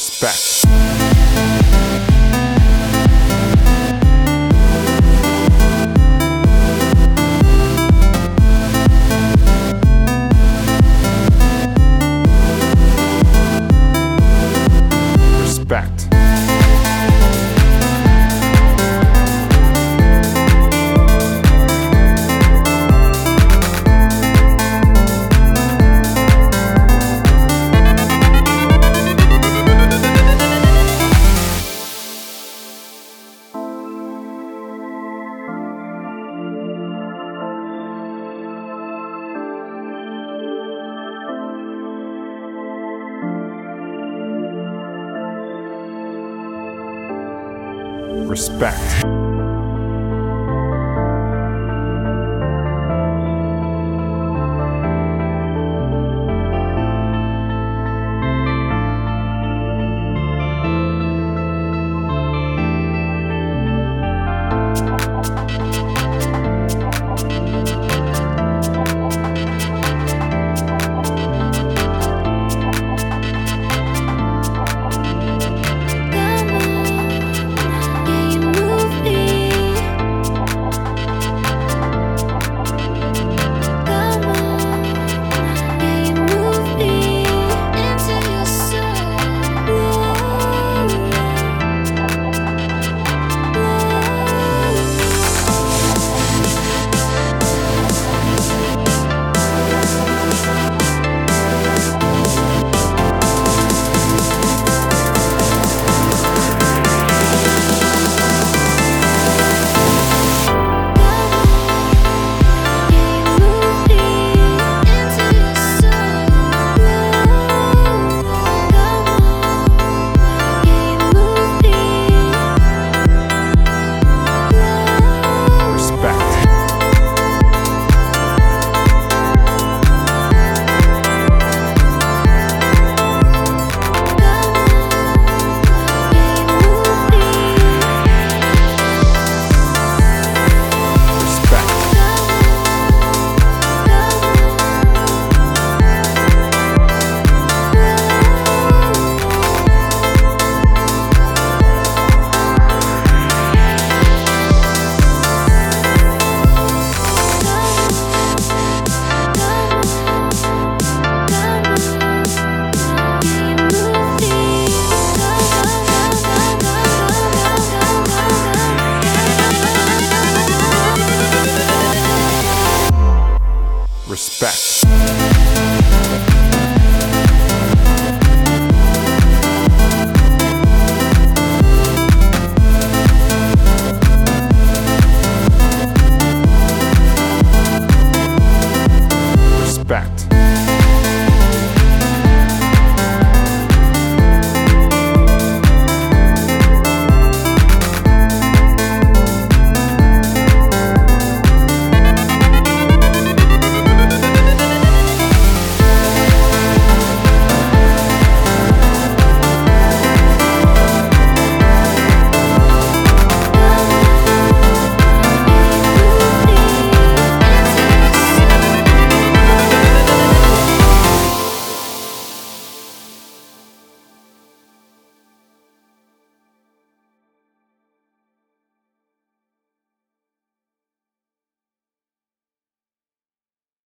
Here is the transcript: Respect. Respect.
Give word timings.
Respect. 0.00 0.49
Respect. 48.10 49.04